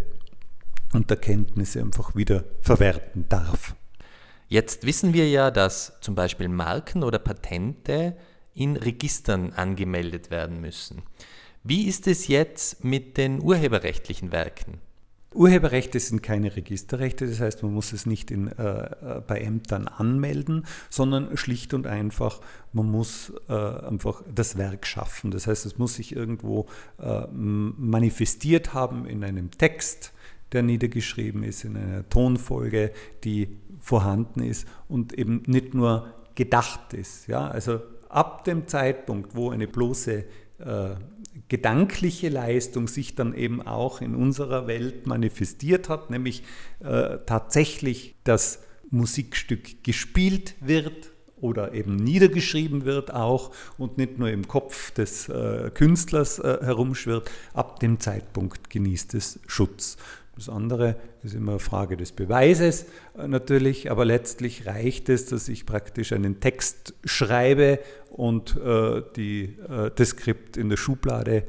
und 0.94 1.10
Erkenntnisse 1.10 1.82
einfach 1.82 2.16
wieder 2.16 2.44
verwerten 2.62 3.26
darf. 3.30 3.76
Jetzt 4.48 4.86
wissen 4.86 5.14
wir 5.14 5.30
ja, 5.30 5.50
dass 5.52 5.94
zum 6.02 6.16
Beispiel 6.16 6.50
Marken 6.50 7.04
oder 7.04 7.20
Patente 7.20 8.18
in 8.54 8.76
Registern 8.76 9.54
angemeldet 9.54 10.30
werden 10.30 10.60
müssen. 10.60 11.04
Wie 11.64 11.88
ist 11.88 12.08
es 12.08 12.28
jetzt 12.28 12.84
mit 12.84 13.18
den 13.18 13.42
urheberrechtlichen 13.42 14.32
Werken? 14.32 14.80
Urheberrechte 15.34 15.98
sind 16.00 16.22
keine 16.22 16.58
Registerrechte, 16.58 17.26
das 17.26 17.40
heißt, 17.40 17.64
man 17.64 17.74
muss 17.74 17.94
es 17.94 18.06
nicht 18.06 18.32
in, 18.32 18.50
äh, 18.50 19.22
bei 19.26 19.40
Ämtern 19.40 19.88
anmelden, 19.88 20.66
sondern 20.90 21.38
schlicht 21.38 21.74
und 21.74 21.88
einfach, 21.88 22.42
man 22.74 22.92
muss 22.92 23.32
äh, 23.48 23.54
einfach 23.54 24.24
das 24.34 24.58
Werk 24.58 24.86
schaffen. 24.86 25.32
Das 25.32 25.48
heißt, 25.48 25.66
es 25.66 25.78
muss 25.78 25.96
sich 25.96 26.14
irgendwo 26.14 26.68
äh, 27.00 27.28
manifestiert 27.32 28.74
haben 28.74 29.06
in 29.06 29.24
einem 29.24 29.52
Text, 29.52 30.12
der 30.52 30.64
niedergeschrieben 30.64 31.44
ist, 31.44 31.64
in 31.64 31.78
einer 31.78 32.08
Tonfolge, 32.10 32.92
die 33.24 33.58
vorhanden 33.80 34.44
ist 34.44 34.68
und 34.88 35.14
eben 35.14 35.44
nicht 35.48 35.74
nur 35.74 36.14
gedacht 36.36 36.94
ist. 36.94 37.28
Ja? 37.28 37.48
Also 37.48 37.82
ab 38.10 38.44
dem 38.44 38.68
Zeitpunkt, 38.68 39.36
wo 39.36 39.50
eine 39.50 39.68
bloße 39.68 40.26
äh, 40.60 40.90
gedankliche 41.48 42.30
Leistung 42.30 42.88
sich 42.88 43.16
dann 43.16 43.34
eben 43.34 43.62
auch 43.62 44.02
in 44.02 44.16
unserer 44.16 44.68
Welt 44.68 45.08
manifestiert 45.08 45.90
hat, 45.90 46.10
nämlich 46.10 46.44
äh, 46.80 47.18
tatsächlich 47.26 48.16
das 48.24 48.60
Musikstück 48.90 49.84
gespielt 49.84 50.56
wird 50.60 51.12
oder 51.38 51.74
eben 51.74 51.96
niedergeschrieben 51.96 52.86
wird 52.86 53.14
auch 53.14 53.52
und 53.78 53.98
nicht 53.98 54.20
nur 54.20 54.30
im 54.30 54.48
Kopf 54.48 54.92
des 54.92 55.28
äh, 55.30 55.72
Künstlers 55.74 56.40
äh, 56.40 56.60
herumschwirrt, 56.62 57.32
ab 57.54 57.80
dem 57.80 58.00
Zeitpunkt 58.00 58.70
genießt 58.70 59.16
es 59.16 59.40
Schutz. 59.48 59.98
Das 60.36 60.48
andere 60.50 60.96
ist 61.24 61.36
immer 61.36 61.54
eine 61.54 61.60
Frage 61.60 61.98
des 61.98 62.14
Beweises 62.14 62.86
äh, 63.18 63.28
natürlich, 63.28 63.92
aber 63.92 64.06
letztlich 64.06 64.66
reicht 64.66 65.10
es, 65.10 65.26
dass 65.26 65.50
ich 65.50 65.66
praktisch 65.66 66.14
einen 66.14 66.40
Text 66.40 66.94
schreibe 67.04 67.80
und 68.10 68.58
äh, 68.58 69.04
die, 69.16 69.58
äh, 69.70 69.92
das 69.94 70.10
Skript 70.10 70.58
in 70.58 70.70
der 70.70 70.78
Schublade 70.78 71.44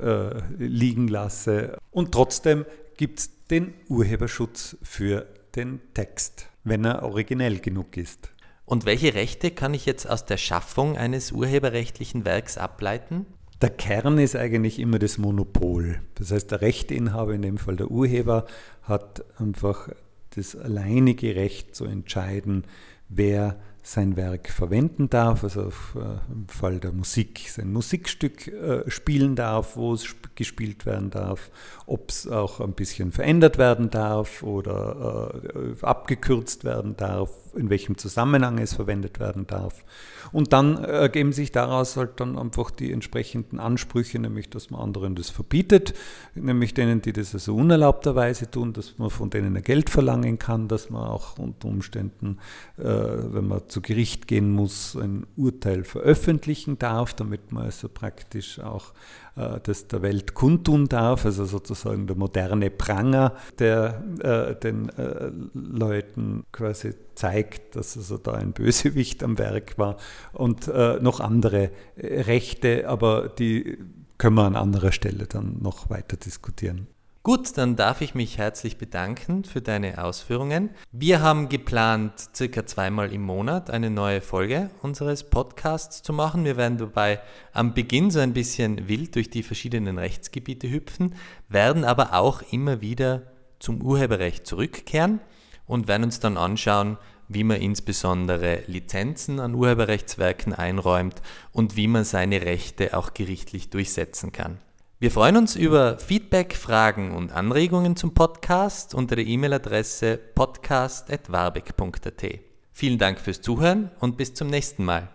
äh, 0.00 0.40
liegen 0.58 1.08
lasse. 1.08 1.76
Und 1.90 2.12
trotzdem 2.12 2.64
gibt 2.96 3.18
es 3.18 3.30
den 3.48 3.74
Urheberschutz 3.88 4.76
für 4.82 5.26
den 5.54 5.80
Text, 5.92 6.46
wenn 6.64 6.84
er 6.84 7.02
originell 7.02 7.58
genug 7.58 7.96
ist. 7.96 8.32
Und 8.64 8.86
welche 8.86 9.14
Rechte 9.14 9.50
kann 9.50 9.74
ich 9.74 9.84
jetzt 9.84 10.08
aus 10.08 10.24
der 10.24 10.38
Schaffung 10.38 10.96
eines 10.96 11.32
urheberrechtlichen 11.32 12.24
Werks 12.24 12.56
ableiten? 12.56 13.26
Der 13.62 13.70
Kern 13.70 14.18
ist 14.18 14.34
eigentlich 14.34 14.80
immer 14.80 14.98
das 14.98 15.18
Monopol. 15.18 16.00
Das 16.16 16.32
heißt, 16.32 16.50
der 16.50 16.62
Rechteinhaber, 16.62 17.32
in 17.32 17.42
dem 17.42 17.58
Fall 17.58 17.76
der 17.76 17.92
Urheber, 17.92 18.44
hat 18.82 19.24
einfach 19.38 19.88
das 20.30 20.56
alleinige 20.56 21.36
Recht 21.36 21.76
zu 21.76 21.84
entscheiden, 21.84 22.64
wer 23.08 23.60
sein 23.82 24.16
Werk 24.16 24.48
verwenden 24.48 25.10
darf, 25.10 25.42
also 25.42 25.64
auf, 25.64 25.96
äh, 25.96 26.32
im 26.32 26.46
Fall 26.46 26.78
der 26.78 26.92
Musik 26.92 27.46
sein 27.48 27.72
Musikstück 27.72 28.46
äh, 28.46 28.88
spielen 28.88 29.34
darf, 29.34 29.76
wo 29.76 29.92
es 29.92 30.14
gespielt 30.36 30.86
werden 30.86 31.10
darf, 31.10 31.50
ob 31.86 32.10
es 32.10 32.28
auch 32.28 32.60
ein 32.60 32.72
bisschen 32.72 33.10
verändert 33.10 33.58
werden 33.58 33.90
darf 33.90 34.42
oder 34.44 35.32
äh, 35.44 35.84
abgekürzt 35.84 36.64
werden 36.64 36.96
darf, 36.96 37.30
in 37.54 37.70
welchem 37.70 37.98
Zusammenhang 37.98 38.58
es 38.58 38.72
verwendet 38.72 39.18
werden 39.18 39.46
darf. 39.48 39.84
Und 40.30 40.52
dann 40.52 40.82
ergeben 40.82 41.32
sich 41.32 41.52
daraus 41.52 41.96
halt 41.96 42.20
dann 42.20 42.38
einfach 42.38 42.70
die 42.70 42.92
entsprechenden 42.92 43.58
Ansprüche, 43.58 44.18
nämlich 44.18 44.48
dass 44.48 44.70
man 44.70 44.80
anderen 44.80 45.16
das 45.16 45.28
verbietet, 45.28 45.92
nämlich 46.34 46.72
denen, 46.72 47.02
die 47.02 47.12
das 47.12 47.34
also 47.34 47.54
unerlaubterweise 47.56 48.50
tun, 48.50 48.72
dass 48.72 48.96
man 48.98 49.10
von 49.10 49.28
denen 49.28 49.60
Geld 49.62 49.90
verlangen 49.90 50.38
kann, 50.38 50.68
dass 50.68 50.88
man 50.88 51.06
auch 51.06 51.38
unter 51.38 51.68
Umständen, 51.68 52.38
äh, 52.78 52.84
wenn 52.84 53.48
man 53.48 53.68
zu 53.72 53.80
Gericht 53.80 54.28
gehen 54.28 54.50
muss, 54.50 54.94
ein 54.96 55.26
Urteil 55.36 55.84
veröffentlichen 55.84 56.78
darf, 56.78 57.14
damit 57.14 57.52
man 57.52 57.64
also 57.64 57.88
praktisch 57.88 58.60
auch 58.60 58.92
äh, 59.34 59.60
das 59.62 59.88
der 59.88 60.02
Welt 60.02 60.34
kundtun 60.34 60.88
darf, 60.88 61.24
also 61.24 61.46
sozusagen 61.46 62.06
der 62.06 62.16
moderne 62.16 62.70
Pranger, 62.70 63.34
der 63.58 64.04
äh, 64.20 64.54
den 64.60 64.90
äh, 64.90 65.30
Leuten 65.54 66.44
quasi 66.52 66.94
zeigt, 67.14 67.76
dass 67.76 67.96
also 67.96 68.18
da 68.18 68.32
ein 68.34 68.52
Bösewicht 68.52 69.24
am 69.24 69.38
Werk 69.38 69.78
war 69.78 69.96
und 70.34 70.68
äh, 70.68 70.98
noch 71.00 71.20
andere 71.20 71.70
äh, 71.96 72.20
Rechte, 72.22 72.88
aber 72.88 73.30
die 73.30 73.78
können 74.18 74.36
wir 74.36 74.44
an 74.44 74.54
anderer 74.54 74.92
Stelle 74.92 75.26
dann 75.26 75.56
noch 75.60 75.88
weiter 75.88 76.16
diskutieren. 76.16 76.88
Gut, 77.24 77.56
dann 77.56 77.76
darf 77.76 78.00
ich 78.00 78.16
mich 78.16 78.36
herzlich 78.38 78.78
bedanken 78.78 79.44
für 79.44 79.62
deine 79.62 80.02
Ausführungen. 80.02 80.70
Wir 80.90 81.20
haben 81.20 81.48
geplant, 81.48 82.14
circa 82.34 82.66
zweimal 82.66 83.12
im 83.12 83.22
Monat 83.22 83.70
eine 83.70 83.90
neue 83.90 84.20
Folge 84.20 84.70
unseres 84.82 85.30
Podcasts 85.30 86.02
zu 86.02 86.12
machen. 86.12 86.44
Wir 86.44 86.56
werden 86.56 86.78
dabei 86.78 87.20
am 87.52 87.74
Beginn 87.74 88.10
so 88.10 88.18
ein 88.18 88.32
bisschen 88.32 88.88
wild 88.88 89.14
durch 89.14 89.30
die 89.30 89.44
verschiedenen 89.44 89.98
Rechtsgebiete 89.98 90.68
hüpfen, 90.68 91.14
werden 91.48 91.84
aber 91.84 92.14
auch 92.14 92.42
immer 92.50 92.80
wieder 92.80 93.22
zum 93.60 93.82
Urheberrecht 93.82 94.44
zurückkehren 94.44 95.20
und 95.68 95.86
werden 95.86 96.02
uns 96.02 96.18
dann 96.18 96.36
anschauen, 96.36 96.98
wie 97.28 97.44
man 97.44 97.60
insbesondere 97.60 98.64
Lizenzen 98.66 99.38
an 99.38 99.54
Urheberrechtswerken 99.54 100.54
einräumt 100.54 101.22
und 101.52 101.76
wie 101.76 101.86
man 101.86 102.02
seine 102.02 102.42
Rechte 102.42 102.98
auch 102.98 103.14
gerichtlich 103.14 103.70
durchsetzen 103.70 104.32
kann. 104.32 104.58
Wir 105.02 105.10
freuen 105.10 105.36
uns 105.36 105.56
über 105.56 105.98
Feedback, 105.98 106.54
Fragen 106.54 107.10
und 107.10 107.32
Anregungen 107.32 107.96
zum 107.96 108.14
Podcast 108.14 108.94
unter 108.94 109.16
der 109.16 109.26
E-Mail-Adresse 109.26 110.16
podcast.warbeck.at. 110.16 112.38
Vielen 112.70 112.98
Dank 112.98 113.18
fürs 113.18 113.40
Zuhören 113.40 113.90
und 113.98 114.16
bis 114.16 114.32
zum 114.32 114.46
nächsten 114.46 114.84
Mal. 114.84 115.08